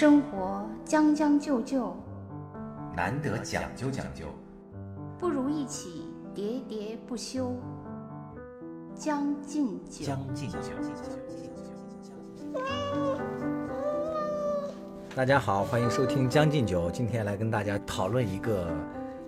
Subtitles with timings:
[0.00, 1.94] 生活将将就就，
[2.96, 4.24] 难得讲究讲究，
[5.18, 7.54] 不如一起喋喋不休。
[8.94, 10.56] 将进酒，将进酒。
[15.14, 18.74] 大家好，欢迎收听《将进酒》，今天来跟大家讨论一个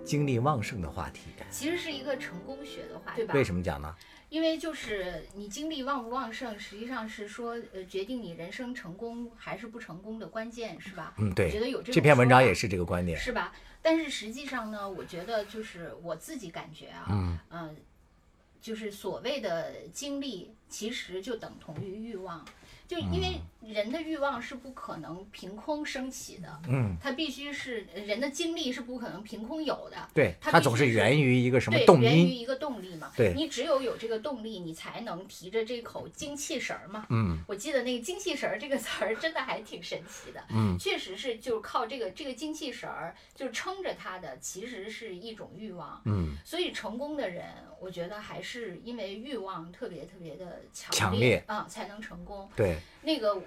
[0.03, 1.21] 精力旺盛的话题。
[1.49, 3.33] 其实是一个成功学的话题，对吧？
[3.33, 3.95] 为什么讲呢？
[4.29, 11.13] 因为就是你精力旺不旺盛，实际上是说呃决定你人生成功还是不成功的关键，是吧？
[11.19, 11.45] 嗯，对。
[11.45, 13.53] 我觉得有这这篇文章也是这个观点，是吧？
[13.81, 17.75] 但是实际上呢，我觉得就是我自己感觉啊，嗯嗯，
[18.59, 22.43] 就是所谓的精力，其实就等同于欲望。
[22.87, 33.11] 就因为人的欲望是不可能凭空升起的，嗯，它必须是人的精力是不可能凭空有的，对，它它总是源于一个什么对，动因，源于一个动力嘛。
[33.15, 37.05] 对你只有有这个动力，你才能提着这口精气神儿嘛。
[37.09, 46.01] 嗯我记得那个精气神儿这个词儿真的还挺神奇的，嗯确实是就是靠这个这个精气神儿就撑着它的，其实是一种欲望。
[46.05, 47.45] 嗯，所以成功的人，
[47.79, 52.49] 我觉得还是因为欲望特别特别的强强烈啊、才能成功。
[52.55, 53.41] 对，那个，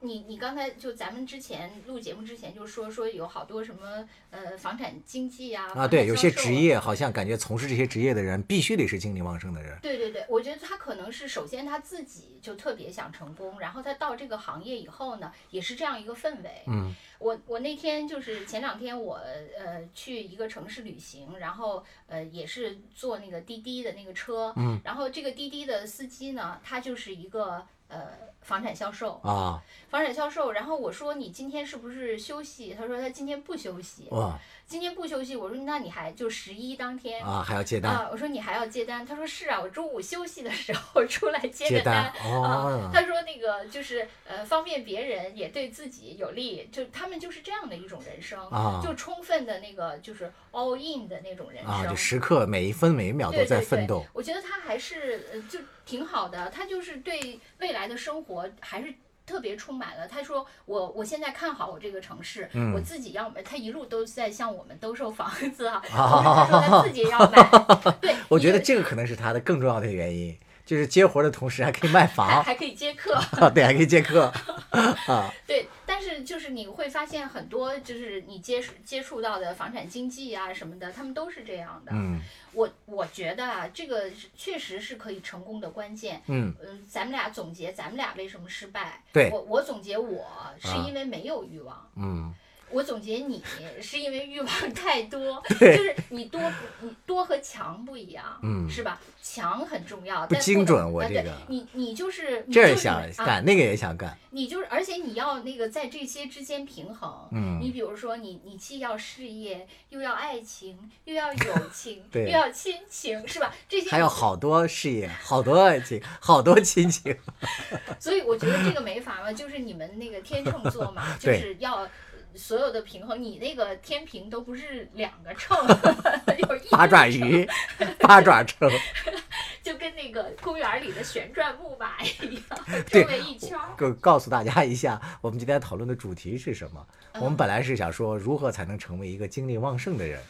[0.00, 6.54] 你你刚才就咱们之前录节目之前就说说有好多什么呃房产经纪啊啊，对，有些职。
[6.54, 16.62] 业好像感觉从事这些职业的人必须得是精力旺盛的人，对对对，我觉得他可能是首先他自己就特别想成功，然后他到这个行业以后呢，也是这样一个氛围。
[16.66, 19.16] 嗯我我那天就是前两天我
[19.58, 28.10] 呃去一个城市旅行，然后呃也是坐那个滴滴的那个车，嗯，然后这个滴滴的司机呢，他就是一个呃
[28.44, 30.52] 房产销售，啊，房产销售。
[30.52, 32.74] 然后我说你今天是不是休息？
[32.78, 35.36] 他说他今天不休息，哇今天不休息。
[35.36, 42.12] 我说那你还就十一当天啊，还要接单，啊，我说你还要接单，他说是啊，我中午休息的时候出来接接的单。
[42.12, 51.72] 单啊哦，他说那个就是呃方便别人也对自己有利，就他们就是这样的一种人生，啊就充分的那个就是 all in 的那种人生。
[51.72, 58.92] 啊，就时刻每一分每一秒都对对对在奋斗，我觉得他还是呃就挺好的，他就是对未来的生活还是。
[59.26, 60.06] 特别充满了。
[60.06, 63.42] 他说：“我我现在看好我这个城市，嗯我自己要买。
[63.42, 65.82] 他一路都在向我们兜售房子啊。
[65.92, 67.48] 啊后面他说他自己要买。
[68.00, 73.14] 对，我觉得这个可能是他的更重要的原因，就是接活的同时还可以卖房，还可以接客。
[73.14, 74.32] 啊，对，还可以接客，
[75.06, 81.92] 啊，对，但是就是你会发现很多就是你接触接触到的房产经纪啊什么的，他们都是这样的。
[81.94, 82.20] 嗯
[82.52, 84.04] 我我觉得啊，这个
[84.36, 86.22] 确实是可以成功的关键。
[86.28, 89.02] 嗯，嗯，咱们俩总结，咱们俩为什么失败？
[89.12, 90.24] 对我我总结我
[90.60, 91.90] 是啊因为没有欲望。
[91.96, 92.32] 嗯，
[92.70, 93.42] 我总结你
[93.80, 99.00] 是因为欲望太多，就是你多不你多和强不一样，嗯是吧？
[99.22, 107.28] 强很重要，不精准我这个你你就是你这就是也想啊干，那个也想干，你就是，而且你要那个在这些之间平衡。
[107.32, 113.54] 嗯你比如说你，你既要事业，又要爱情，又要友 情，对又要亲情，是吧？
[113.68, 117.16] 这些还有好多事业，好多爱情，好多亲情，
[117.98, 121.88] 所以我觉得这个没法嘛，就是你们那个天秤座嘛，就是要
[122.36, 123.22] 所有的平衡。
[123.22, 125.56] 你那个天平都不是两个秤，
[126.48, 127.48] 有一八爪鱼，
[128.00, 128.70] 八爪秤，
[129.62, 133.74] 就跟那个公园里的旋转木马一样，对周围一圈儿。
[133.76, 136.86] 告告诉大家一下，我们今天讨论的主题是什么？
[137.14, 140.20] 嗯我们本来是想说如何才能成为一个精力旺盛的人，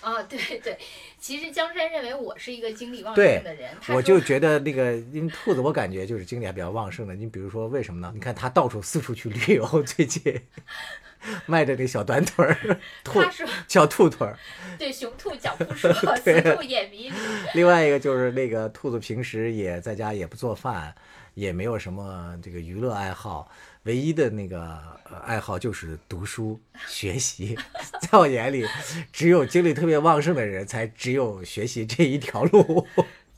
[0.00, 0.78] 啊，对对，
[1.18, 7.14] 其实江山认为我是一个精力旺盛的人，我就觉得那个，因为兔子我感觉就是精力还比较旺盛的。
[7.14, 8.10] 你比如说为什么呢？
[8.14, 10.40] 你看他到处四处去旅游，最近
[11.46, 13.20] 迈着那小短腿儿，兔
[13.68, 14.38] 小兔腿儿。
[14.78, 17.14] 对雄兔脚不 说，雌兔眼迷离。
[17.54, 20.94] 另外一个就是那个兔子平时也在家也不做饭，
[21.34, 23.50] 也没有什么这个娱乐爱好，
[23.84, 24.60] 唯一的那个
[25.08, 27.56] 呃爱好就是读书学习。
[28.00, 28.66] 在我眼里，
[29.12, 32.86] 只有精力特别旺盛的人才只有学习这一条路。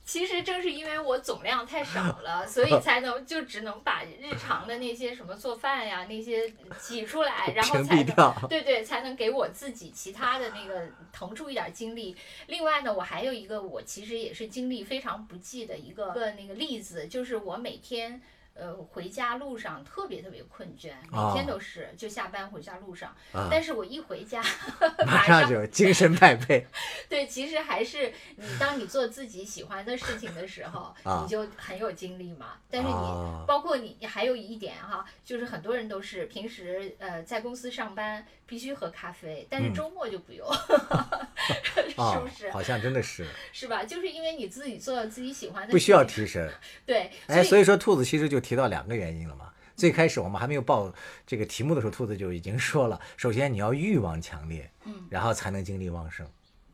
[0.04, 12.14] 其实正是因为我总量太少了，所以 才能就只能把日常的那些什么做饭呀那些挤出来， 然后才能对对，才能给我自己其他的那个腾出一点精力。
[12.48, 18.20] 另外呢，我还有一个我其实也是精力非常不济的一个个那个例子，就是我每天。
[18.54, 23.14] 呃，回家路上特别特别困倦，每天哦都是，就下班回家路上。
[23.32, 24.40] 啊但是我一回家，
[25.06, 26.66] 马上就精神百倍。
[27.08, 32.54] 对，其实还是你，当你做自己喜欢的事情的时候， 啊你就很有精力嘛。
[32.70, 38.24] 但是你，啊包括你，你还有一点哈，就是很多人都是平时呃在公司上班
[38.54, 42.48] 必须喝咖啡，但是嗯周末就不用， 是啊不是？
[42.52, 43.84] 好像真的是 是吧？
[43.84, 46.04] 就是因为你自己做自己喜欢的，不需要。
[46.04, 46.48] 提神。
[46.86, 49.50] 对，哎，所以所以说兔子其实就提到两个原因了嘛。
[49.74, 50.94] 最开始我们还没有报
[51.26, 56.24] 这个题目的时候，兔子就已经说了，首先你要欲望强烈，嗯，然后才能精力旺盛。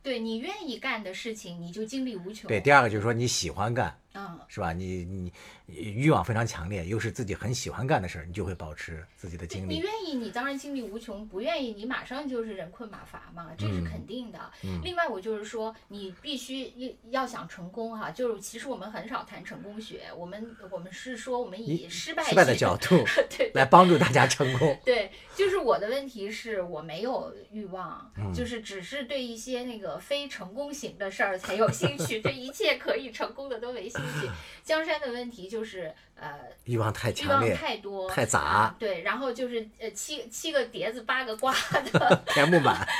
[0.02, 2.46] 对你愿意干的事情，你就精力无穷。
[2.46, 4.72] 对，第二个就是说你喜欢干，嗯，是吧？
[4.72, 5.32] 你你
[5.66, 9.74] 欲望非常强烈，又是自己很喜欢干的事儿，你就会保持自己的精力。
[9.74, 14.38] 你愿意，你当然精力无穷；不愿意，你马上就是人困马乏嘛，这是肯定的。
[14.64, 23.04] 嗯另外，我就是说，你必须要要想成功哈、就是其实我们很少谈成功学，我们我们是说我们以失败失败的角度
[23.36, 24.78] 对来帮助大家成功。
[24.84, 33.99] 对，就是我的问题是我没有欲望，嗯就是只是对一些那个非成功型的事儿才有兴趣， 对一切可以成功的都没兴趣。
[34.62, 36.28] 江山的问题就是呃
[36.64, 41.52] 欲望太强欲望太多太杂啊对，然后就是呃七七个碟子八个瓜
[41.92, 42.86] 的， 填不满。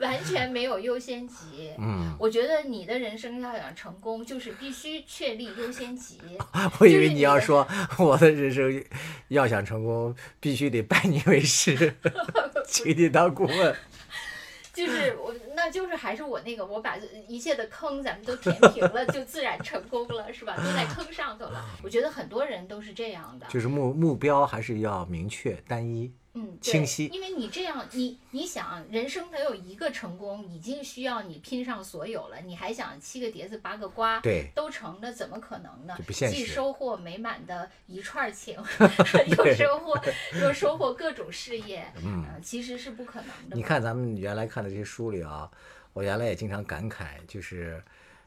[0.00, 1.74] 完全没有优先级。
[1.78, 6.18] 嗯，我觉得你的人生要想成功，就是必须确立优先级。
[6.78, 7.68] 我以为你要说
[7.98, 8.82] 我的人生
[9.28, 11.94] 要想成功，必须得拜你为师，
[12.66, 13.76] 请你当顾问。
[14.86, 16.96] 就是我，那就是还是我那个，我把
[17.28, 20.56] 一切的坑咱们都填平了，就自然成功了，是吧？
[20.56, 21.64] 都在坑上头了。
[21.82, 23.46] 我觉得很多人都是这样的。
[23.48, 26.10] 就是目目标还是要明确单一。
[26.34, 38.56] 嗯，对清晰因为你这样，你你想，人生得有一个成功，已经需要你拼上所有了，你还想七个碟子八个瓜，对都成，那怎么可能呢既收获美满的一串情，
[39.36, 40.00] 又收获
[40.40, 43.56] 又收获各种事业， 嗯呃其实是不可能的。
[43.56, 45.50] 你看咱们原来看的这些书里啊，
[45.92, 47.82] 我原来也经常感慨，就是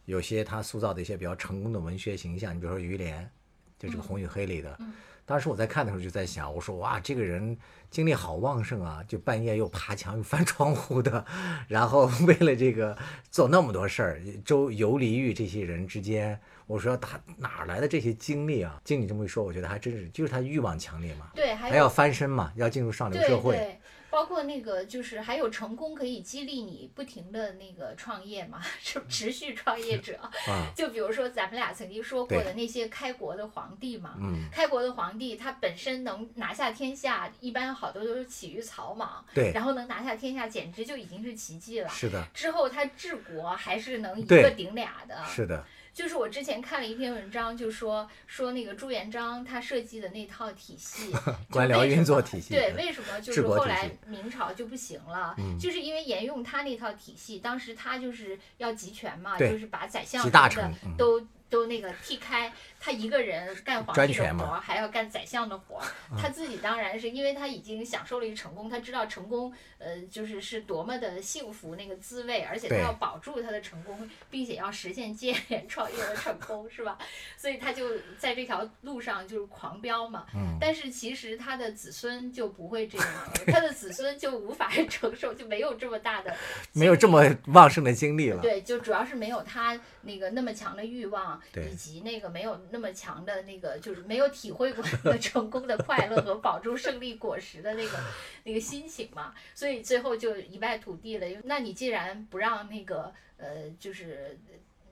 [0.06, 3.32] 有些他塑造的一些比较成功的文学形象，你比如说于连，
[3.80, 4.76] 就这个《红与黑》里的。
[4.82, 4.94] 嗯
[5.26, 7.58] 当时我在看的时候就在想，我说哇，这个人
[7.90, 11.26] 精力好旺盛啊，就半夜又爬墙又翻窗户的，
[11.68, 12.98] 然后 为了这个
[13.32, 16.38] 做那么多事儿，周游离于这些人之间，
[16.68, 18.80] 我说他哪儿来的这些精力啊？
[18.84, 23.56] 经你这么一说，我觉得还真是，就是他欲望强烈嘛，对，还还要翻身嘛，要进入上流社会。
[23.56, 23.80] 对，
[24.14, 30.20] 包括那个就是还有成功可以激励你不停的那个创业嘛，是持续创业者。
[30.48, 41.90] 啊，就比如说咱们俩曾经说过的那些开国的皇帝嘛，嗯，开国的皇帝他本身能拿下天下，一般好多都是起于草莽，对，然后能拿下天下，简直就已经是奇迹了。
[41.90, 51.20] 是的，之后他治国还是能一个顶俩的，是的，就是我之前看了一篇文章，就说说那个朱元璋他设计的那套体系， 就
[51.52, 55.36] 官僚运作体系对，嗯为什么就是后来明朝就不行了？
[55.38, 61.64] 嗯就是因为沿用他那套体系，当时他就是要集权嘛，就是把宰相什么的都嗯都。
[61.64, 65.86] 那个踢开，他一个人干皇帝的活儿，还要干宰相的活儿。
[66.18, 76.98] 他自己当然是因为他已经享受了一个成功，他知道成功，呃，就是是多么的幸福那个滋味，而且他要保住他的成功，并且要实现接连创业的成功，是吧？
[77.38, 80.26] 所以他就在这条路上就是狂飙嘛。
[80.36, 83.08] 嗯但是其实他的子孙就不会这样，
[83.48, 86.36] 他的子孙就无法承受，就没有这么大的
[86.74, 88.42] 没有这么旺盛的精力了。
[88.42, 91.42] 对，就主要是没有他那个那么强的欲望，
[91.72, 98.00] 以及那个没有那么强的那个，就是没有体会过 那个成功的快乐和保住胜利果实的那个
[98.46, 101.28] 那个心情嘛，所以最后就一败涂地了。
[101.46, 104.40] 那你既然不让那个呃，就是。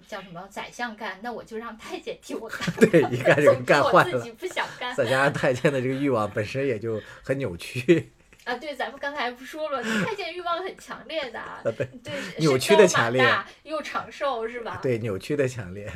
[0.08, 2.90] 叫什么宰相干，那我就让太监替我干。
[2.90, 8.12] 对一干就干坏了我自己不想干再加上太监的这个欲望本身也就很扭曲，
[8.46, 8.56] 啊。
[8.56, 11.42] 对，咱们刚才不说了，太监欲望很强烈的，
[12.04, 14.80] 对， 扭身曲的强烈高马大又长寿是吧？
[14.82, 15.92] 对扭曲的强烈。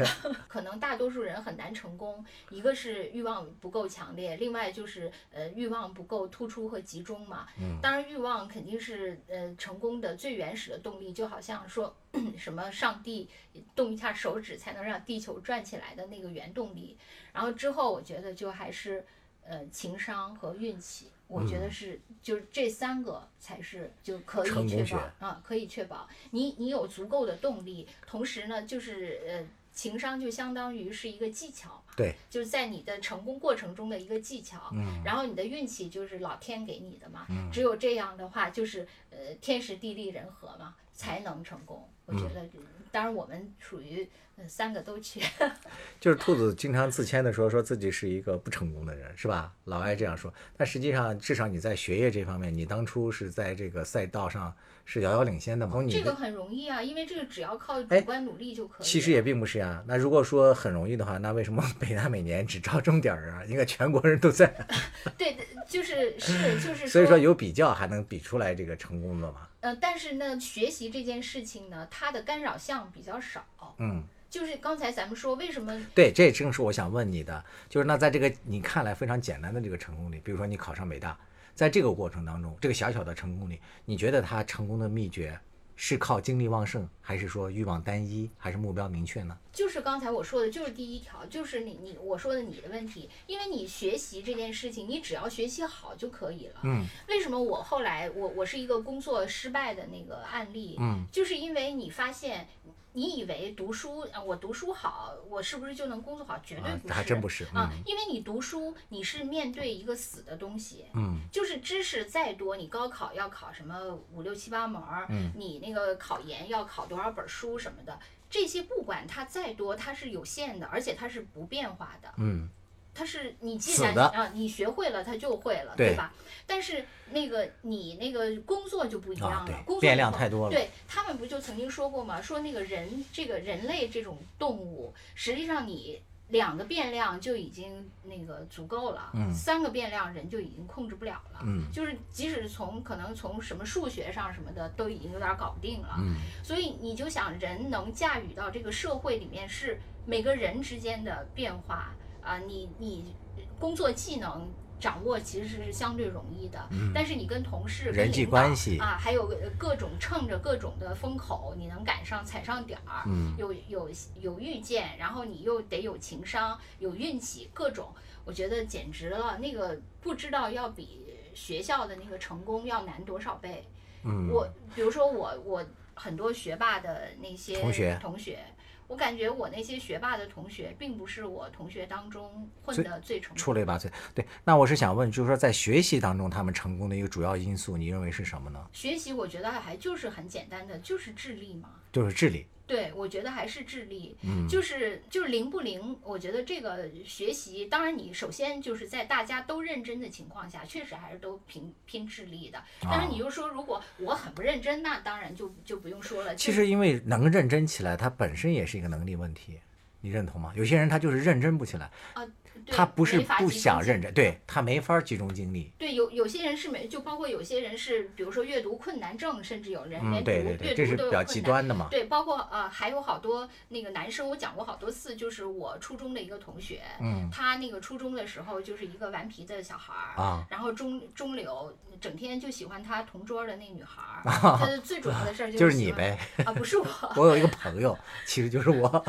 [0.47, 7.47] 可能大多数人很难成功，一个是欲望不够强烈，另外就是呃欲望不够突出和集中嘛。
[7.59, 11.95] 嗯当然欲望肯定是呃成功的最原始的动力，就好像说
[12.37, 13.29] 什么上帝
[13.75, 16.97] 动一下手指才能让地球转起来的那个原动力。
[17.33, 19.05] 然后之后我觉得就还是
[19.45, 21.09] 呃情商和运气。
[21.27, 26.07] 我觉得是，就是这三个才是就可以确保啊，可以确保。
[26.31, 35.01] 你你有足够的动力，同时呢，就是呃，情商就相当于是一个技巧嘛，对，就是在你的成功过程中的一个技巧，嗯。
[35.03, 37.49] 然后你的运气就是老天给你的嘛，嗯。
[37.51, 41.89] 只有这样的话，就是呃天时地利人和嘛，才能成功。
[42.05, 42.33] 我觉嗯。
[42.33, 42.49] 得，
[42.95, 44.07] 当然我们属于
[44.47, 45.19] 三个都缺，
[45.99, 49.53] 就是兔子经常自谦的说，说自己是一个不成功的人，是吧？
[49.65, 50.33] 老爱这样说。
[50.55, 55.73] 但实际上，至少你在学业这方面，你当初是在这个赛道上是遥遥领先的嘛。
[55.73, 58.85] 从你这个很容易啊，因为这个只要靠哎主观努力就可以了。
[58.85, 59.83] 其实也并不是呀。
[59.87, 63.43] 那如果说很容易的话，那为什么北大每年只招重点儿啊？
[63.45, 64.53] 应该全国人都在，
[65.17, 65.35] 对，
[65.67, 69.47] 就是是就是所以说有比较还能比出来这个成功的嘛。
[69.61, 73.43] 呃，但是呢，学习这件事情呢，它的干扰项比较少。
[73.79, 81.17] 嗯，就是刚才咱们说为什么对，这正是我想问你的，就是那在这个你看来非常简单的这个成功里，比如说你考上北大，
[81.55, 85.39] 在这个过程当中，这个小小的成功里，你觉得他成功的秘诀
[85.77, 89.37] 是靠精力旺盛，还是说欲望单一，还是目标明确呢？
[89.53, 96.59] 就是刚才我说的，就是第一条，就是你你我说的你的问题，因为你学习这件事情，你只要学习好就可以了。
[96.63, 100.75] 嗯，为什么我后来我我是一个工作失败的那个案例？
[100.79, 102.47] 嗯，就是因为你发现。
[102.95, 106.39] 你以为读书，呃我读书好，我是不是就能工作好？
[106.39, 115.29] 绝对啊不是，还真不是啊嗯，因为你读书，你是面对一个死的东西，嗯，就是知识再多，你高考要考什么五六七八门儿，嗯。
[115.35, 117.99] 你那个考研要考多少本书什么的，
[118.29, 122.13] 这些不管它再多，它是有限的，而且它是不变化的。
[122.15, 122.49] 嗯，
[122.95, 126.13] 它是你既然啊，你学会了，它就会了，对吧？
[126.47, 132.21] 但是那个你那个工作就不一样了，啊工作变量太多了对他们不就曾经说过吗？
[132.21, 141.41] 说那个人这个人类这种动物，实际上你两个变量就已经那个足够了，嗯三个变量人就已经控制不了了。
[141.43, 145.95] 嗯就是即使从可能从什么数学上什么的都已经有点搞不定了。
[145.99, 151.93] 嗯所以你就想，人能驾驭到这个社会里面是每个人之间的变化
[152.25, 153.13] 啊、你你
[153.59, 154.47] 工作技能
[154.79, 163.89] 掌握其实是相对容易的，但是你跟同事、人际关系啊，还有呃各种乘着各种的风口，你能赶上踩上点儿，嗯有有
[164.19, 167.89] 有预见，然后你又得有情商、有运气，各种，
[168.25, 173.63] 我觉得简直了，那个不知道要比学校的那个成功要难多少倍。
[174.03, 175.65] 嗯，我比如说我我
[175.95, 178.39] 很多学霸的那些同学同学，
[178.87, 183.89] 我感觉我那些学霸的同学，并不是我同学当中混最得最成功出类拔萃。
[184.13, 188.63] 对，那我是想问，就是说在学习当中，他们成功的一个主要因素，你认为是什么呢？
[188.71, 191.69] 学习，我觉得还就是很简单的，就是智力嘛。
[191.91, 192.45] 就是智力。
[192.67, 202.63] 对，我觉得还是智力，嗯就是就是灵不灵，我觉得这个学习，当然你首先就是在大家都认真的情况下，确实还是都拼拼智力的。
[202.81, 206.35] 但是你就说，如果我很不认真，那当然就就不用说了。
[206.35, 209.59] 其实因为能认真起来，它本身也是一个能力问题，
[210.01, 210.51] 你认同吗？
[210.55, 215.71] 有些人他就是认真不起来，啊，对他不是不想认真，对他没法集中精力。
[215.77, 221.25] 对，有有些人是没，就包括有些人是，比如说阅读困难症，甚至有人连嗯，读、对对对，阅读这是比较都有困难。
[221.25, 221.87] 极端的嘛。
[221.91, 234.23] 对，包括呃，还有好多那个男生，我讲过好多次，就是我初中的一个同学，嗯他那个初中的时候就是一个顽皮的小孩儿，啊然后中中流，整天就喜欢他同桌的那女孩儿，
[234.57, 236.17] 他的最主要的事儿 就是你呗。
[236.45, 239.05] 啊，不是我， 我有一个朋友，其实就是我。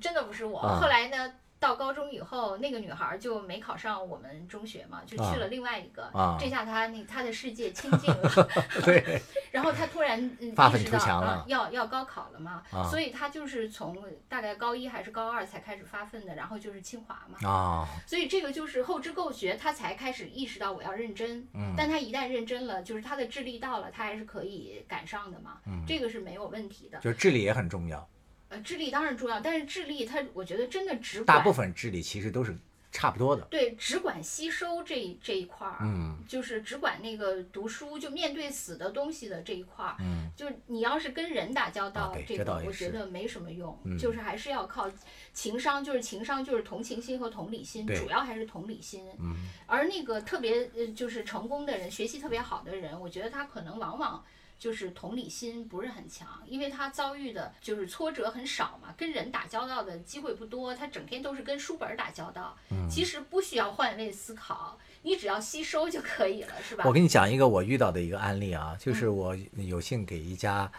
[0.00, 0.58] 真的不是我。
[0.58, 6.10] 啊后来呢，到高中以后，那个女孩儿就没考上我们中学嘛，就去了另外一个。
[6.12, 8.48] 啊这下她那她的世界清净了。
[8.84, 13.96] 对， 然后她突然 意识到图强了啊，要要高考了嘛，啊所以她就是从
[14.28, 17.48] 大概高一还是高二才开始发奋的，然后就是清华嘛。
[17.48, 21.46] 啊，所以这个就是后知后觉，她才开始意识到我要认真。
[21.54, 25.58] 嗯但她一旦认真了，就是她的智力到了，她还是可以赶上的嘛。
[25.66, 26.98] 嗯这个是没有问题的。
[26.98, 28.06] 就智力也很重要。
[28.54, 32.56] 呃，智力当然重要，但是智力它，我觉得真的只管大部分智力其实都是
[32.92, 33.42] 差不多的。
[33.50, 44.88] 对只管吸收这一这一块儿，嗯就是只管那个读书，就面对死的东西的这一块儿，嗯就你要是跟人打交道，啊这个我觉得没什么用，嗯就是还是要靠
[45.32, 49.04] 情商，就是情商就是同情心和同理心，主要还是同理心。
[49.18, 49.34] 嗯
[49.66, 54.24] 而那个特别呃就是成功的人，学习特别好的人，我觉得他可能往往。
[54.58, 62.56] 就是同理心不是很强，因为他遭遇的就是挫折很少嘛，跟人打交道的机会不多，他整天都是跟书本打交道。
[62.70, 66.84] 嗯其实不需要换位思考，你只要吸收就可以了，是吧？
[66.86, 70.70] 我给你讲一个我遇到的一个案例啊，就是嗯我有幸给一家，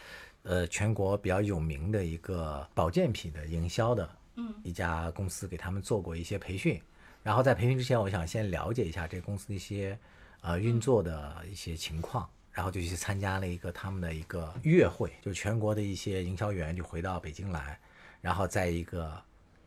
[0.44, 6.82] 呃，全国比较有名的一个保健品的营销的，嗯一家公司给他们做过一些培训。
[7.24, 9.98] 然后在培训之前，我想先了解一下这公司的一些
[10.41, 17.77] 呃运作的一些情况，然后就去参加了一个他们的一个月会，就全国的一些营销员就回到北京来，
[18.21, 19.21] 然后在一个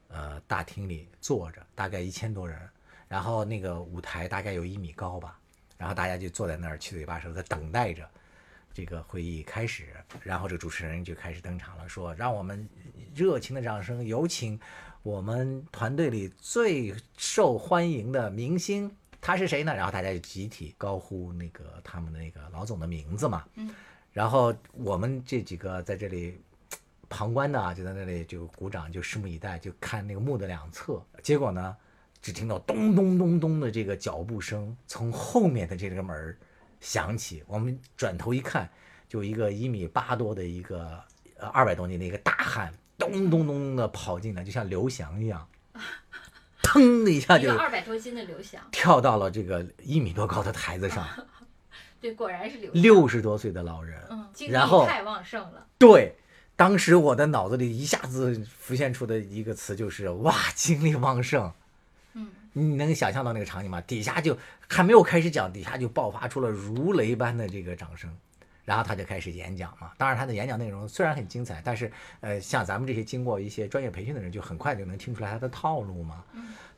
[0.09, 2.59] 呃大厅里坐着，大概一千多人，
[3.07, 5.39] 然后那个舞台大概有一米高吧，
[5.77, 8.09] 然后大家就坐在那儿七嘴八舌的等待着
[8.73, 12.67] 这个会议开始，然后这主持人就开始登场了，说让我们
[13.15, 14.59] 热情的掌声有请
[15.03, 18.97] 我们团队里最受欢迎的明星。
[19.21, 19.75] 他是谁呢？
[19.75, 23.45] 然后大家就集体高呼那个他们的那个老总的名字嘛。
[23.55, 23.71] 嗯。
[24.13, 26.41] 然后我们这几个在这里
[27.09, 31.01] 旁观的啊，就在那里就鼓掌，就拭目以待，就看那个墓的两侧。
[31.23, 31.77] 结果呢，
[32.21, 36.37] 只听到咚咚咚咚的这个脚步声从后面的这个门儿
[36.81, 37.45] 响起。
[37.47, 38.69] 我们转头一看，
[39.09, 41.03] 就一个一米八多的一个
[41.37, 45.47] 呃二百多斤的一个大汉咚咚咚的跑进来，就像刘翔一样，
[46.69, 51.07] 腾的一下就二百多斤的刘翔，跳到了这个一米多高的台子上。
[51.99, 52.83] 对，果然是刘翔。
[52.83, 55.67] 六十多岁的老人，嗯，精力然后太旺盛了。
[55.79, 56.15] 对，
[56.57, 61.51] 当时我的脑子里一下子浮现出的一个词就是哇，精力旺盛。
[62.13, 63.81] 嗯，你能想象到那个场景吗？
[63.81, 64.37] 底下就
[64.69, 68.15] 还没有开始讲，底下就爆发出了如雷般的这个掌声。
[68.69, 76.23] 然后他就开始演讲嘛，当然他的演讲内容虽然很精彩，但是呃，像咱们这些经过一些专业培训的人，就很快就能听出来他的套路嘛。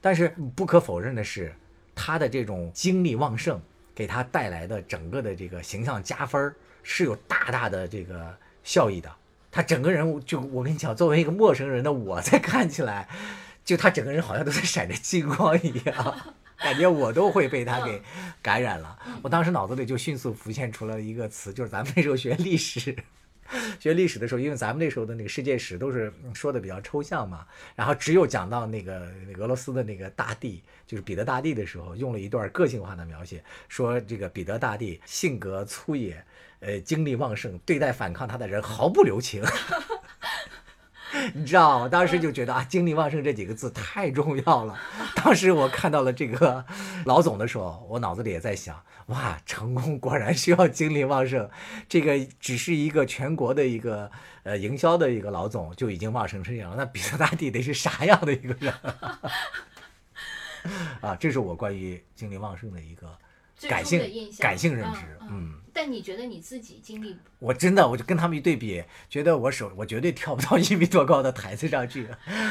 [0.01, 1.53] 但是不可否认的是，
[1.93, 3.61] 他的这种精力旺盛
[3.93, 6.55] 给他带来的整个的这个形象加分儿
[6.85, 8.33] 是有大大的这个
[8.63, 9.11] 效益的。
[9.51, 13.09] 他整个人就我跟你讲，作为一个陌生人的我在看起来，
[13.65, 16.37] 就他整个人好像都在闪着金光一样。
[16.63, 18.01] 感觉我都会被他给
[18.43, 18.99] 感染了。
[19.23, 22.95] 我当时脑子里就迅速浮现出了一个词，就是咱们那时候学历史，
[23.81, 36.23] 学历史的时候，因为咱们那时候的那个世界史都是说的比较抽象嘛，然后只有讲到那个俄罗斯的那个大帝，就是彼得大帝的时候，用了一段个性化的描写，说这个彼得大帝性格粗野，
[36.61, 39.43] 呃，精力旺盛，对待反抗他的人毫不留情。
[41.35, 44.79] 你知道，我当时就觉得啊，精力旺盛这几个字太重要了。
[45.17, 46.65] 当时我看到了这个
[47.07, 51.49] 老总的时候，我脑子里也在想，哇，成功果然需要精力旺盛。
[51.89, 54.11] 这个只是一个全国的一个
[54.45, 58.73] 呃营销的一个老总就已经旺盛成这样了，那彼得大帝得是啥样的一个人？
[61.01, 63.11] 啊，这是我关于精力旺盛的一个
[63.69, 65.01] 感性感性认知。
[65.23, 72.09] 嗯嗯，但你觉得你自己经历我真的我就跟他们一对比，觉得我手我绝对跳不到一米多高的台子上去，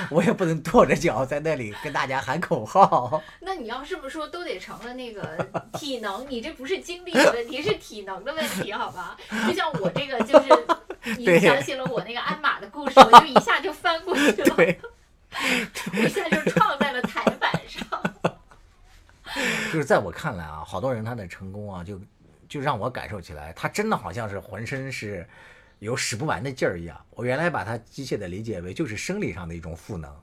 [0.09, 3.21] 我也不能跺着脚在那里跟大家喊口号。
[3.41, 5.37] 那你要是不是说都得成了那个
[5.73, 9.17] 体能，你这不是精力的问题，是体能的问题，好吧？
[9.47, 10.49] 就像我这个，就是
[11.17, 14.63] 你对想起了我那个鞍马的故事，我就一下就翻过去了， 我
[15.99, 17.85] 一下就撞在了台板上。
[19.71, 22.01] 就是在我看来啊，好多人他的成功啊，就
[22.49, 25.25] 就让我感受起来，他真的好像是浑身是
[25.77, 26.99] 有使不完的劲儿一样。
[27.11, 30.13] 我原来把它机械的理解为就是生理上的一种赋能，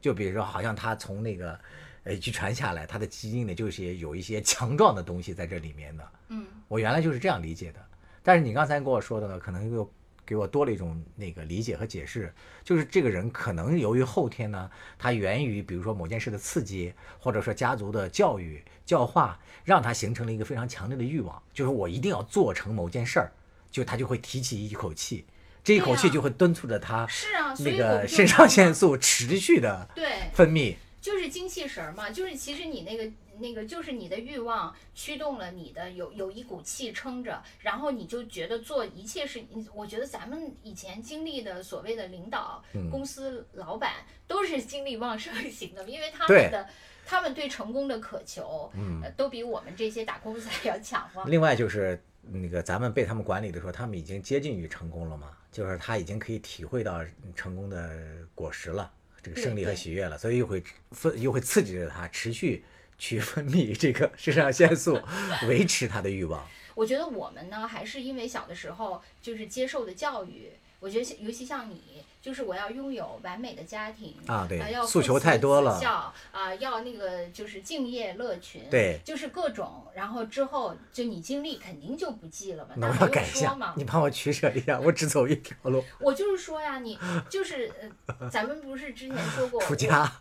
[0.00, 1.60] 就比如说好像他从那个
[2.04, 6.08] 呃遗传下来，他的基因里就是有一些强壮的东西在这里面的。
[6.28, 7.78] 嗯，我原来就是这样理解的，
[8.22, 9.88] 但是你刚才跟我说的呢，可能又
[10.26, 12.32] 给我多了一种那个理解和解释，
[12.62, 23.32] 就是这个人可能由于后天呢，他源于比如说某件事的刺激，或者说家族的教育教化，让他形成了一个非常强烈的欲望，就是我一定要做成某件事儿，
[23.70, 25.24] 就他就会提起一口气，
[25.62, 30.76] 这一口气就会敦促着他是啊，那个肾上腺素持续的对，分泌。
[31.00, 33.04] 就是精气神儿嘛，就是其实你那个
[33.38, 46.68] 那个就是你的欲望驱动了你的有有一股气撑着，然后你就觉得做一切事，你我觉得咱们以前经历的所谓的领导、嗯公司老板都是精力旺盛型的，因为他们的
[47.04, 51.24] 他们对成功的渴求，嗯呃都比我们这些打工仔要强嘛。
[51.26, 58.00] 另外就是那个咱们被他们管理的时候，他们已经接近于成功了嘛，就是他已经可以体会到成功的
[58.34, 58.90] 果实了，
[59.22, 62.64] 这个胜利和喜悦了，所以又会分又会刺激着他持续
[63.04, 64.98] 去分泌这个肾上腺素，
[65.46, 66.42] 维持他的欲望。
[66.74, 70.50] 我觉得我们呢，还是因为小的时候就是接受的教育，
[70.84, 71.80] 我觉得尤其像你，
[72.20, 75.80] 就是我要拥有完美的家庭啊对呃要诉求太多了
[76.30, 86.98] 啊、要那个就是敬业乐群，对就是各种，然后之后就你经历肯定就不记了嘛，那我要改一下你帮我取舍一下，我只走一条路，我就是说呀，你
[87.30, 87.72] 就是
[88.18, 90.12] 呃，咱们不是之前说过 出家。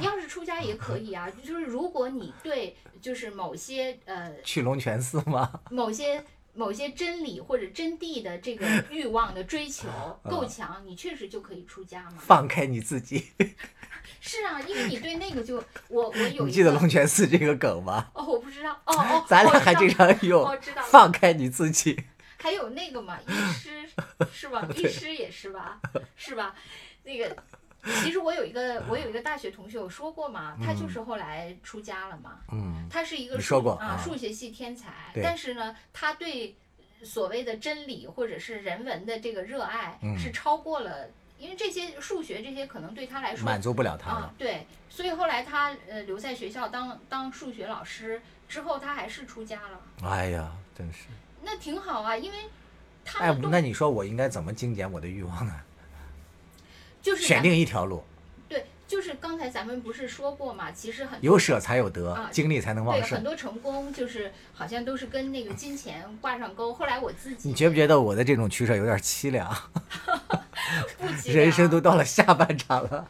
[0.00, 5.60] 你要是出家也可以啊，就是如果你对就是某些呃去龙泉寺吗？
[5.70, 9.88] 某些某些真理或者真谛的这个 欲望的追求
[10.24, 12.18] 够强，你确实就可以出家嘛。
[12.20, 13.32] 放开你自己。
[14.20, 18.10] 是啊，因为你对那个就我我有一你记得龙泉寺这个梗吗？
[18.14, 22.04] 哦，我不知道哦哦，咱俩还经常用哦知道了放开你自己。
[22.38, 23.88] 还有那个嘛，医师
[24.32, 24.66] 是吧？
[24.76, 25.80] 医师也是吧？
[26.16, 26.54] 是吧？
[27.04, 27.36] 那个。
[28.02, 32.38] 其实我有一个，我有一个大学同学，我说过嘛，他就是后来出家了嘛。
[32.52, 34.92] 嗯，他是一个说过啊啊数学系天才，
[35.22, 36.54] 但是呢，他对
[37.02, 51.04] 所谓的真理或者是人文的这个热爱嗯是超过了，因为这些数学这些可能对他来说满足不了他啊了。，对，所以后来他呃留在学校当当数学老师之后，他还是出家了，哎呀，真是。
[51.42, 52.38] 那挺好啊，因为
[53.04, 55.60] 他哎那你说我应该怎么精简我的欲望呢？
[57.04, 58.02] 就是选定一条路，
[58.48, 63.22] 对，就是刚才咱们不是说过嘛，其实很有舍才有得啊，精力才能旺对很。
[63.22, 66.72] 多成功就是好像都是跟那个金钱挂上钩。
[66.72, 69.54] 后来我自己你觉不觉得我的这种取舍有点凄凉？
[71.26, 73.06] 人生都到了下半场了，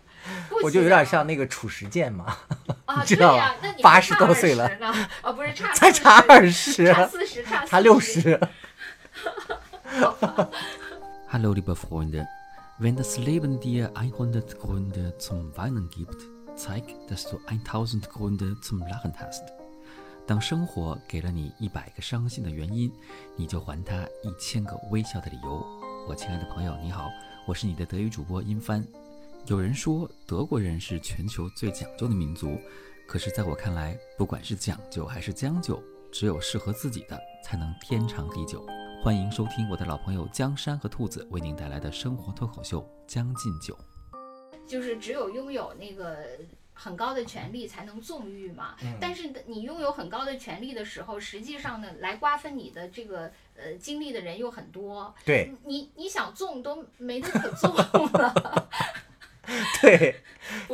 [0.65, 2.37] 我就有点像那个褚时健嘛，
[3.07, 4.69] 知道吧80那你还差多岁了，
[5.23, 8.23] 哦，不是差才差二十，差四十，差差六40。
[8.23, 8.41] 十。
[11.31, 12.27] Hallo liebe Freunde,
[12.79, 16.17] wenn das Leben dir 100 Gründe zum Weinen gibt,
[16.57, 19.45] zeig, dass du 1000 Gründe zum Lachen hast.
[20.27, 22.91] 当生活给了你一百个伤心的原因，
[23.37, 25.65] 你就还他一千个微笑的理由。
[26.09, 27.09] 我亲爱的朋友，你好，
[27.47, 28.85] 我是你的德语主播殷帆。
[29.47, 32.59] 有人说德国人是全球最讲究的民族，
[33.07, 38.67] 可是在我看来，不管是讲究还是将就，只有适合自己的才能天长地久。
[39.05, 43.79] 欢迎收听我的老朋友江山和兔子为您带来的生活脱口秀《将进酒》。
[44.67, 46.17] 就是只有拥有那个
[46.73, 48.75] 很高的权利才能纵欲嘛。
[48.83, 55.15] 嗯但是你拥有很高的权利的时候，实际上呢，来瓜分你的这个呃精力的人又很多。
[55.23, 58.71] 对你你想纵都没得可纵了。
[59.81, 60.23] 对，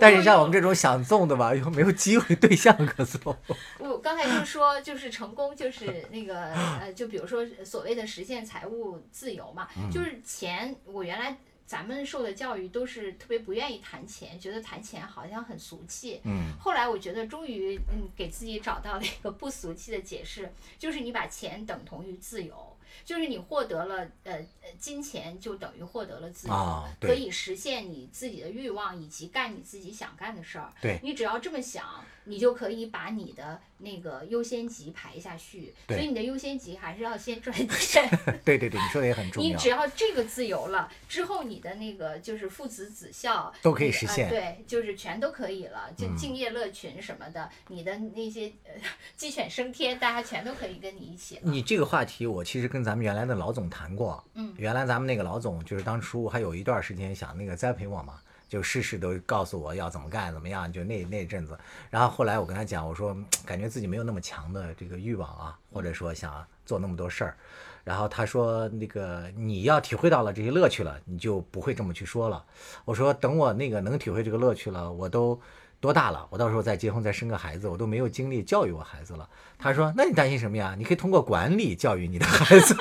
[0.01, 3.37] 但是像我们这种想纵的吧，又没有机会对象可纵。
[3.79, 10.75] 我刚才就说，就是成功，就是那个呃，就比如说所谓的实现财务自由嘛，嗯就是钱。
[10.85, 16.21] 我原来咱们受的教育都是特别不愿意谈钱，觉得谈钱好像很俗气。
[16.25, 22.70] 嗯，后来我觉得终于嗯给自己找到了一个不俗气的解释，就是你把钱等同于自由。
[23.05, 30.73] 就是你获得了呃呃金钱，就等于获得了自由，啊可以实现你自己的欲望以及干你自己想干的事儿。
[30.81, 35.73] 对你只要这么想，你就可以把你的那个优先级排下去。
[35.89, 38.07] 所以你的优先级还是要先赚钱。
[38.45, 39.71] 对对对，你说的也很重要你只。
[39.71, 48.73] 要这个自由了之后，你的那个就是父子子孝都可以实现啊对，就是全都可以了，就嗯敬业乐群什么的，你的那些呃
[49.17, 51.43] 鸡犬升天，大家全都可以跟你一起了。
[51.45, 54.23] 你这个话题，我其实跟咱们原来的老总谈过。
[54.35, 61.57] 嗯原来咱们那个老总就是当初还有一段时间想那个栽培我嘛，就事事都告诉我要怎么干怎么样，就那那阵子。
[61.89, 67.37] 然后后来我跟他讲，我说感觉自己没有那么强的这个欲望啊，或者说想做那么多事儿。
[67.85, 72.45] 然后他说那个你要体会到了这些乐趣了，你就不会这么去说了。
[72.85, 75.41] 我说等我那个能体会这个乐趣了，我都。
[75.81, 76.27] 多大了？
[76.29, 79.27] 我到时候再结婚再生个孩子，我都没有精力教育我孩子了。
[79.59, 80.75] 他说：“那你担心什么呀？
[80.77, 82.77] 你可以通过管理教育你的孩子。”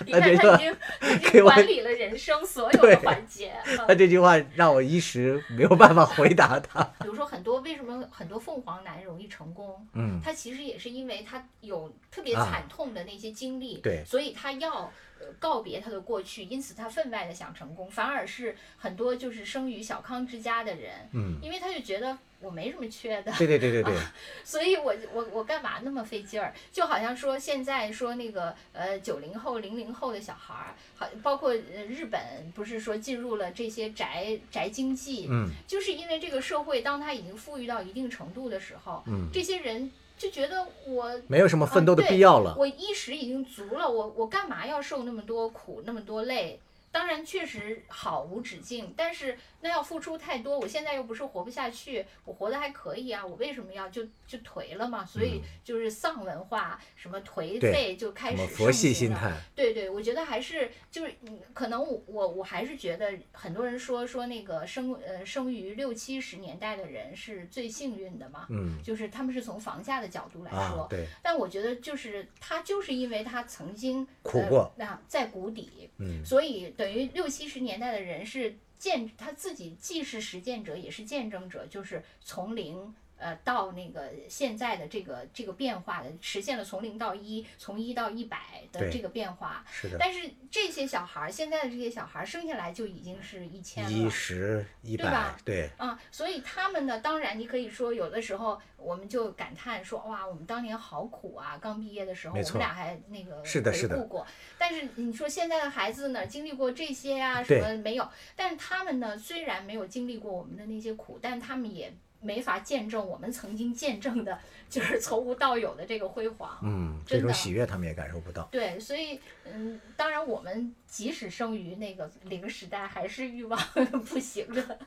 [0.06, 0.72] 你看这个他已经
[1.14, 3.52] 已给我经管理了人生所有的环节。
[3.66, 6.82] 嗯他这句话让我一时没有办法回答他。
[7.00, 14.90] 比如说很多为什么很多凤凰男容易成功，嗯，他其实也是因为他有特别啊惨痛的那些经历，对所以他要呃
[15.38, 23.94] 告别他的过去，因此他分外的想成功，反而是很多就是生于小康之家的人，嗯，因为他就觉得我没什么缺的，对对对对对，
[24.44, 26.54] 所以我我我干嘛那么费劲儿？
[26.72, 32.20] 就好像说现在说那个呃九零后、零零后的小孩儿，好包括呃日本
[32.54, 35.48] 不是说进入了这些宅宅经济，嗯。
[35.66, 42.54] 就是因为这个社会，当他已经富裕到一定程度的时候，嗯，这些人就觉得我没有什么奋斗的必要了。
[42.58, 46.60] 我衣食已经足了，我我干嘛要受那么多苦，那么多累？
[46.92, 50.58] 当然，确实好无止境，但是那要付出太多。
[50.58, 55.04] 我现在又不是活不下去，我活得还可以啊，我为什么要就就颓了嘛？
[55.04, 59.32] 所以就是丧文化，什么颓废就开始佛系心态？
[59.54, 82.94] 对对，我觉得还是就是，嗯可能我我我还是觉得很多人说说那个生呃生于六七十年代的人是最幸运的嘛，嗯就是他们是从房价的角度来说，啊，对，但我觉得就是他就是因为他曾经苦过呃，那、在谷底，嗯所以等于六七十年代的人是见他自己既是实践者也是见证者，就是从零。
[83.20, 88.38] 呃，到那个现在的这个这个变化的，实现了从零到一，从一到一百
[88.72, 89.62] 的这个变化。
[89.70, 101.58] 是的，但是这些小孩儿，现在的这些小孩儿生下来就已经是一千一了，十一百对吧，对，啊，所以他们呢，当然你可以说，有的时候我们就感叹说，哇，我们当年好苦啊！
[101.60, 104.26] 刚毕业的时候，我们俩还那个是的是的回顾过。
[104.56, 108.08] 但是你说现在的孩子呢，经历过这些呀、什么没有？
[108.34, 116.58] 但是他们呢，虽然没有经历过我们的那些苦，但他们也没法见证我们曾经见证的，就是从无到有的这个辉煌。
[116.62, 118.48] 嗯，这种喜悦他们也感受不到。
[118.52, 123.58] 对，所以嗯，当然我们即使生于那个零时代，还是欲望
[124.08, 124.78] 不行的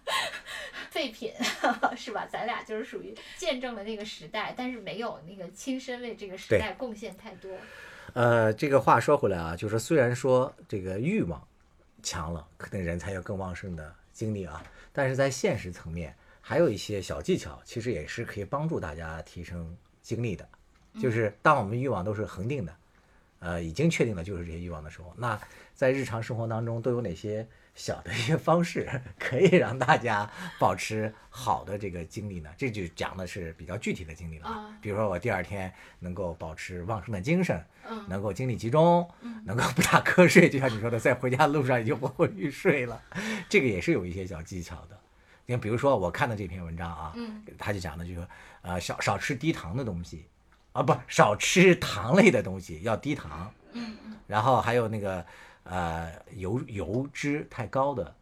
[0.91, 1.33] 废品，
[1.97, 2.27] 是吧？
[2.31, 7.51] 咱俩就是属于见证了那个时代，但是没有那个亲身为这个时代贡献太多。
[8.13, 11.47] 呃，这个话说回来啊，就是虽然说这个欲望
[12.03, 20.45] 强了，可能人才有更旺盛的精力啊，但是在现实层面，还有一些小技巧，其实也是可以帮助大家提升精力的。
[20.99, 22.75] 就是当我们欲望都是恒定的，
[23.39, 25.39] 呃，已经确定了就是这些欲望的时候，那
[25.73, 30.29] 在日常生活当中都有哪些小的一些方式可以让大家
[30.59, 32.49] 保持好的这个精力呢？
[32.57, 34.47] 这就讲的是比较具体的精力了。
[34.47, 39.09] 啊比如说我第二天能够保持旺盛的精神，嗯能够精力集中，
[39.45, 43.01] 能够不打瞌睡，就像你说的，在回家路上已经昏昏欲睡了，
[43.47, 44.99] 这个也是有一些小技巧的。
[45.45, 48.27] 你看，比如说我看的这篇文章啊，嗯他就讲的就是
[48.61, 50.25] 呃少少吃低糖的东西，
[50.71, 53.53] 啊不少吃糖类的东西，要低糖。
[53.73, 55.25] 嗯嗯然后还有那个
[55.63, 58.15] 呃油油脂太高的，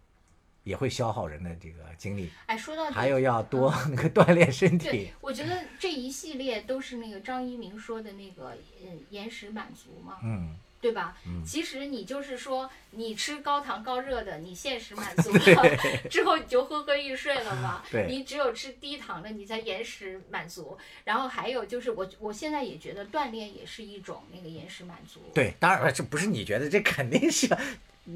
[0.64, 2.32] 也会消耗人的这个精力。
[2.48, 8.50] 哎，说到还有要多那个锻炼身体对，，我觉得这一系列都是那个张一鸣说的那个
[8.84, 11.16] 呃延时满足嘛，嗯，对吧？
[11.28, 15.78] 嗯其实你就是说，你吃高糖高热的，你限时满足了，
[16.10, 17.84] 之后你就昏昏欲睡了嘛。
[18.08, 20.78] 你只有吃低糖的，你才延时满足。
[21.04, 25.22] 然后还有就是我，我现在也觉得锻炼也是一种那个延时满足。
[25.34, 27.48] 对，当然了，这不是你觉得，这肯定是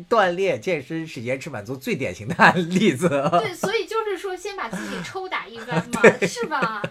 [0.09, 3.07] 锻炼健身是延迟满足最典型的案例子。
[3.07, 6.81] 对，所以就是说，先把自己抽打一番嘛， 是吧？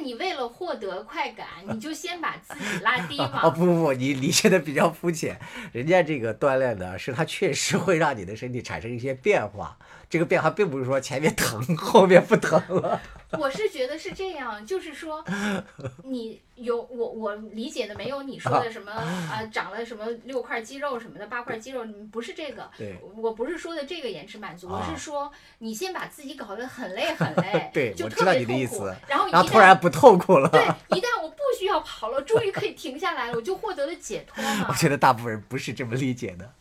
[0.00, 3.42] 就是你为了获得快感，你就先把自己拉低嘛。
[3.42, 5.38] 哦不不不，你理解的比较肤浅。
[5.72, 9.76] 人家这个锻炼呢，是它确实会让你的身体产生一些变化。
[10.10, 13.00] 这个变化并不是说前面疼，后面不疼了。
[13.38, 15.24] 我是觉得是这样，就是说，
[16.02, 22.68] 你有我我理解的没有你说的什么啊，长了什么六块肌肉什么的，八块肌肉，不是这个。
[22.76, 24.90] 对，我不是说的这个延迟满足，我啊。
[24.90, 30.48] 是说你先把自己搞得很累很累 对就特我知道别痛苦你的意思然后一然后突旦然不痛苦了。
[30.48, 30.60] 对，
[30.98, 34.74] 一旦我不需要跑了，终于可以停下来了，我就获得了解脱嘛我。
[34.74, 36.52] 觉得大部分人不是这么理解的，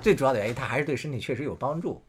[0.00, 2.02] 最主要的原因，它还是对身体确实有帮助，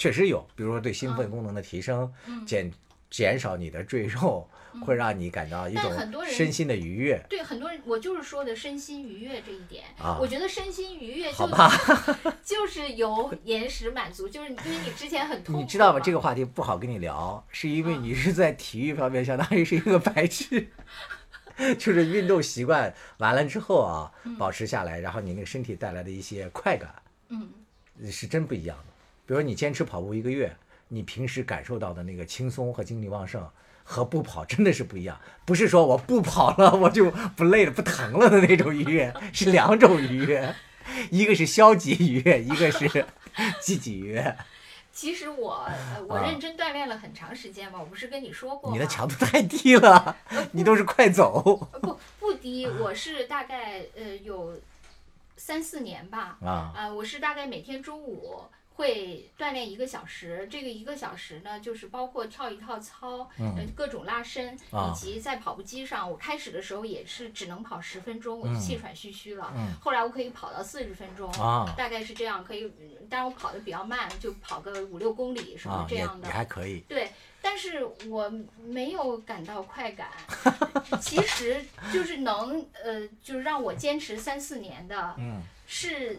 [0.00, 2.46] 确实有，比如说对兴奋功能的提升，嗯。
[2.46, 2.72] 减
[3.10, 4.48] 减少你的赘肉，
[4.86, 5.92] 会让你感到一种
[6.26, 7.20] 身心的愉悦。
[7.28, 10.16] 对很多人，我就是说的身心愉悦这一点，啊。
[10.18, 11.70] 我觉得身心愉悦就好吧，
[12.42, 16.00] 就是由延时满足，就是因为你之前很痛苦，你知道吗？
[16.00, 18.02] 这个话题不好跟你聊，是因为嗯。
[18.04, 20.68] 你是在体育方面相当于是一个白痴，
[21.76, 26.94] 就是运动习惯完了之后啊，保持下来，然后你那个身体带来的一些快感，
[27.28, 27.50] 嗯，
[28.08, 28.89] 是真不一样的。
[29.30, 30.56] 比如你坚持跑步一个月，
[30.88, 33.48] 你平时感受到的那个轻松和精力旺盛，
[33.84, 35.20] 和不跑真的是不一样。
[35.44, 40.52] 不是说我不跑了我就不累了不疼了的那种愉悦，是两种愉悦，
[41.12, 43.06] 一个是消极愉悦，一个是
[43.60, 44.36] 积极愉悦。
[44.92, 48.74] 其实我呃我啊认真锻炼了很长时间嘛，我不是跟你说过吗？
[48.76, 50.16] 你的强度太低了，
[50.50, 54.58] 你都是快走呃不不低，我是大概呃有
[55.36, 58.42] 三四年吧，啊啊、我是大概每天中午
[58.80, 69.74] 会锻炼一个小时，这个一个小时呢，就是包括跳一套操，嗯，各种拉伸，以及在跑步机上，我开始的时候也是只能跑十分钟，我就气喘吁吁了，嗯。
[69.82, 71.74] 后来我可以跑到四十分钟，啊。
[71.76, 76.80] 大概是这样，可以，嗯当然我跑的比较慢，就跑个五六公里什么啊，也这样的，也还可以。
[76.88, 77.10] 对，
[77.42, 78.32] 但是我
[78.64, 80.08] 没有感到快感，
[81.02, 81.62] 其实
[81.92, 85.42] 就是能呃，就是让我坚持三四年的，嗯。
[85.72, 86.18] 是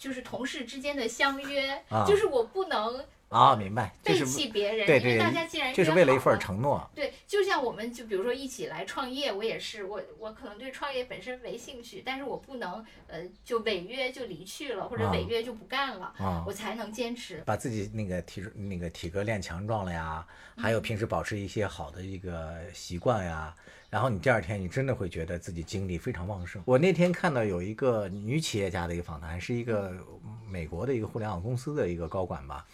[0.00, 6.90] 就是同事之间的相约，啊就是我不能啊，明白，背弃别人，对因为大家既然这是为了一份承诺。
[6.94, 17.42] 对，就像我们就比如说一起来创业，我也是，我我可能对创业本身没兴趣，但是我不能呃就违约就离去了，或者啊违约就不干了，啊我才能坚持。
[17.44, 23.54] 把自己那个体那个体格练强壮了呀，还有平时保持一些好的一个习惯呀，
[23.90, 26.62] 然后你第二天你真的会觉得自己精力非常旺盛。
[26.64, 29.92] 我那天看到有一个女企业家的一个访谈，是一个
[30.48, 32.64] 美国的一个互联网公司的一个高管吧，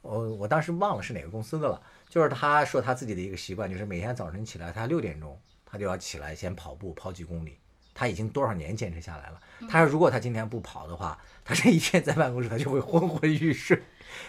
[0.00, 7.58] 我我当时忘了是哪个公司的了，就是她说她自己的一个习惯，就是每天早晨起来，她六点钟她就要起来先跑步跑几公里。
[7.94, 9.38] 他已经多少年坚持下来了。
[9.68, 13.82] 他说，如果他今天不跑的话，他这一天在办公室他就会昏昏欲睡。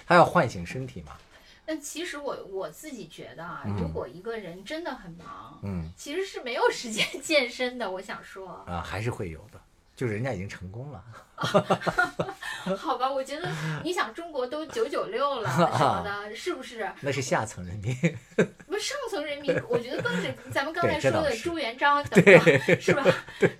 [0.06, 1.13] 他要唤醒身体嘛。
[1.73, 7.89] 但其实我我自己觉得啊，嗯如果一个人真的很忙，嗯其实是没有时间 健身的。
[7.89, 9.59] 我想说，啊，还是会有的，
[9.95, 11.03] 就是人家已经成功了。
[12.77, 13.49] 好吧，我觉得
[13.83, 16.88] 你想中国都九九六了 什么的，是不是？
[17.01, 17.97] 那是下层人民。
[18.73, 23.05] 不是上层人民，我觉得更是 咱们刚才说的朱元璋 等等，是吧？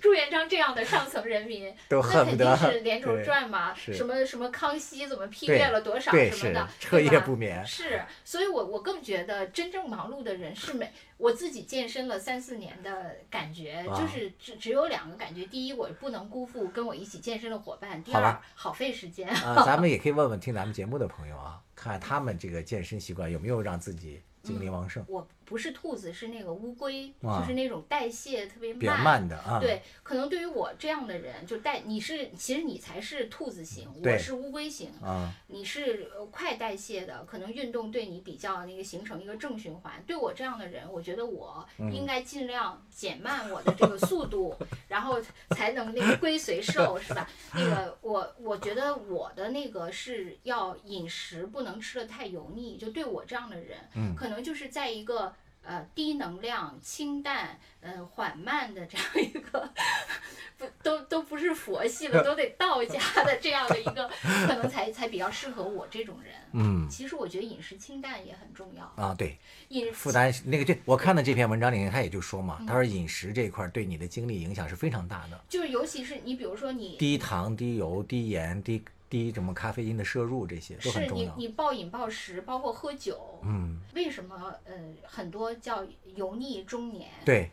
[0.00, 7.64] 朱元璋这样的上层人民，都那肯定是连轴转嘛，什么什么康熙怎么批对阅了多少什么的，彻夜不眠。
[7.64, 19.28] 是，所以我我更觉得真正忙碌的人是每我自己健身了三四年的感觉，啊就是只只有两个感觉：第一，我不能辜负跟我一起健身的伙伴；第二好费时间。
[19.28, 25.04] 啊，咱们 也可以问问听咱们节目的朋友啊，看他们这个健身习惯有没有让自己精力旺盛。
[25.08, 29.60] 我不不是兔子，是那个乌龟，啊就是那种代谢特别比较慢的啊。
[29.60, 40.02] 对，可能对于我这样的人，就代你是其实你才是兔子型，我是乌龟型，啊，你是呃快代谢的，可能运动对你比较那个形成一个正循环。
[40.08, 44.56] 对我这样的人，我觉得我嗯应该尽量减慢我的这个速度，
[44.88, 47.30] 然后才能那个龟随 瘦，是吧？
[47.54, 55.32] 那个我我觉得我的那个是要饮食不能吃的太油腻，就对我这样的人，嗯可能就是在一个。
[55.64, 59.70] 呃，低能量、清淡、呃，缓慢的这样一个，
[60.58, 64.10] 不都都不是佛系了，都得道家的这样的一个，
[64.46, 66.32] 可能才才比较适合我这种人。
[66.56, 68.84] 嗯其实我觉得饮食清淡也很重要。
[69.02, 69.36] 啊，对，
[69.70, 81.34] 饮负担那个这我看的这篇文章里面，他也就说嘛，嗯他说饮食这一块儿对你的精力影响是非常大的，就是尤其是你比如说你低糖、低油、低盐、低低什么咖啡因的摄入，这些都很是你重要。
[81.36, 84.72] 你暴饮暴食，包括喝酒，嗯，为什么呃
[85.04, 85.84] 很多叫
[86.16, 87.50] 油腻中年？，对，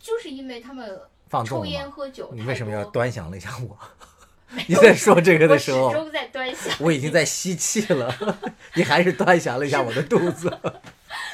[0.00, 1.90] 就是因为他们放抽烟。
[1.90, 2.30] 喝酒。
[2.34, 3.78] 你为什么要端详了一下我？
[4.68, 8.14] 你在说这个的时候，我始终在端详，我已经在吸气了，
[8.74, 10.48] 你还是端详了一下我的肚子。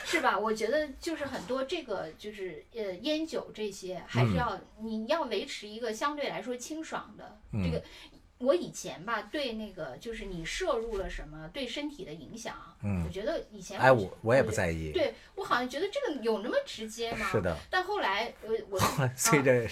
[0.04, 0.38] 是吧？
[0.38, 7.82] 我觉得就是很多这个就是呃烟酒这些，还是嗯要、你要维持一个相对来说清爽的、嗯这个。
[8.42, 14.90] 我以前吧，对那个就是你摄入了什么对身体的影响，嗯我觉得以前哎，我我也不在意。
[14.92, 17.26] 对我好像觉得这个有那么直接吗？
[17.30, 17.56] 是的。
[17.70, 19.68] 但后来呃，我后来随啊着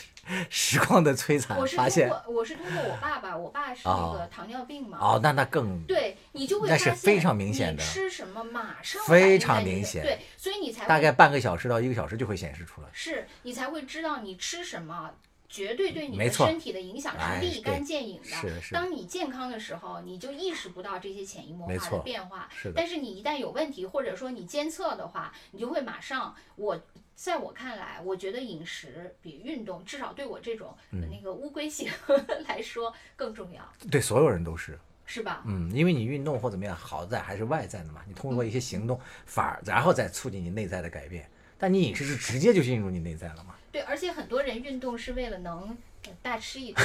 [0.49, 4.99] 时光的摧残我，是发现通过我是通过我爸爸，我爸是那哦个糖尿病嘛。
[5.01, 12.89] 哦，那那更对你就会那发现是非常明显你的吃什么马上非常明显对，所以你才会大概半个小时到一个小时就会显示出来。
[12.93, 15.13] 是你才会知道你吃什么。
[15.51, 18.63] 绝对对你的身体的影响哎是立竿见影的。
[18.71, 22.49] 当你健康的时候，你就意识不到这些潜移默化的变化。
[22.75, 26.81] 但是你一旦有问题，或者说你监测的话，你就会马上我。
[27.23, 31.87] 在我看来，我觉得饮食比运动，至少对我这种、嗯那个乌龟型
[32.49, 35.43] 来说更重要，对所有人都是，是吧？
[35.47, 41.29] 嗯，因为你运动或怎么样，好在还是外在的嘛，你通过一些行动，反而然后再促进你内在的改变。
[41.59, 43.55] 但你饮食是直接就进入你内在了嘛？
[43.73, 46.85] 对，而且很多人运动是为了能呃大吃一顿，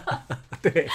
[0.62, 0.88] 对，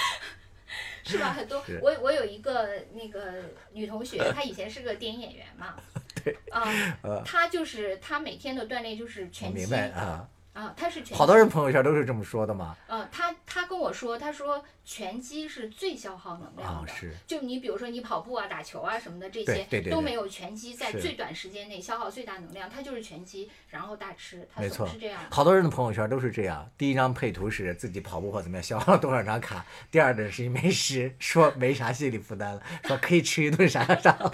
[1.04, 1.32] 是吧？
[1.32, 5.74] 很多是我我有一个那个女同学，她以前是个电影演员嘛，
[6.24, 6.62] 对啊，
[7.02, 10.28] 呃她就是她每天的锻炼就是我拳击明白啊。
[10.58, 12.76] 啊，他是拳击，好多人朋友圈都是这么说的嘛。
[12.88, 25.28] 呃，他他跟我说，他说拳击是最消耗能量的，啊是就你比如说你跑步啊、打球啊什么的这些，对对对对都没有拳击在是最短时间内消耗最大能量，它就是拳击，然后大吃，它没错总是这样的。
[25.30, 34.32] 好多人的朋友圈都是这样，第一张配图是自己跑步或怎么样消耗了多少张卡，第二的是一美食，说没啥心理负担了，说可以吃一顿啥啥啥。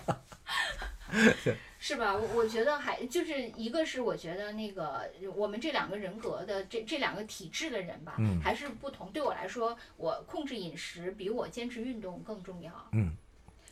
[1.86, 2.14] 是吧？
[2.14, 5.02] 我我觉得还就是一个是我觉得那个
[5.36, 9.10] 我们这两个人格的这这两个体质的人吧，嗯还是不同。
[9.10, 12.72] 对我来说，我控制饮食比我坚持运动更重要。
[12.92, 13.12] 嗯，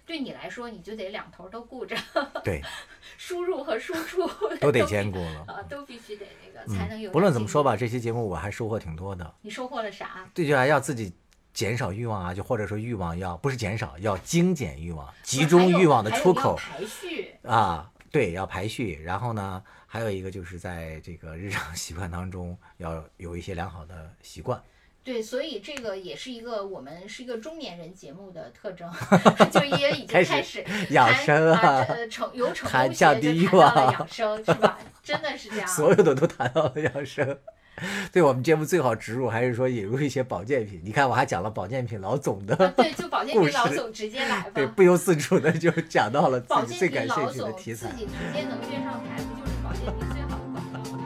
[0.05, 1.97] 对你来说，你就得两头都顾着，
[2.45, 2.61] 对，
[3.17, 4.29] 输入和输出
[4.61, 5.45] 都得兼顾了。
[5.49, 7.11] 啊，都必须得那个才能有。
[7.13, 9.35] 不论怎么说吧，，这期节目我还收获挺多的。
[9.41, 10.29] 你收获了啥？
[10.35, 11.15] 对就还要自己
[11.55, 17.31] 减少欲望啊，就或者说欲望要不是减少，要精简欲望，集中欲望的出口排序。
[17.45, 17.91] 啊。
[18.13, 19.03] 对，要排序。
[19.03, 24.63] 然后呢，还有一个就是在这个日常 习惯当中要有一些良好的习惯。
[25.05, 28.89] 对，所以这个也是一个我们是一个中年人节目的特征，
[29.51, 33.21] 就也已经开始 养谈生啊啊，这成由成谈功就谈
[33.51, 34.79] 到了望养生，是吧？
[35.03, 35.67] 真的是这样。
[35.67, 37.37] 所有的都谈到了养生。
[38.13, 40.81] 对我们节目最好植入还是说引入一些保健品。
[40.85, 47.91] 你看，我还讲了保健品老总的，啊对，就保健品老总直接来吧对，不由自主的就讲到了自己最感兴趣的总自题材。
[47.93, 50.99] 己直接能跃上台，不就是保健品最好的广告吗？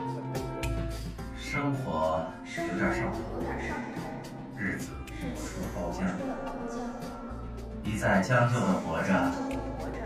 [1.39, 2.25] 生活
[2.57, 4.01] 有点上头，有点上头，
[4.59, 6.03] 日子日子包出包浆，
[7.83, 9.07] 一再将就的活着，
[9.79, 9.97] 活着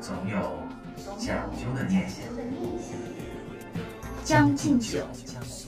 [0.00, 0.36] 总有
[1.16, 2.26] 讲究的念想。
[2.36, 2.98] 的念想。
[4.24, 5.67] 将进酒，将进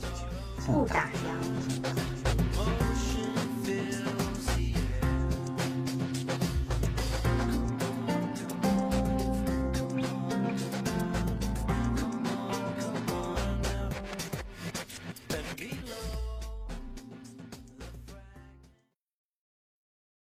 [0.65, 2.20] 不打烊。